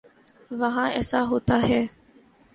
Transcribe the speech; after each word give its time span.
وہاں 0.51 0.89
ایسا 0.91 1.21
ہوتا 1.23 1.61
ہے۔ 1.69 1.85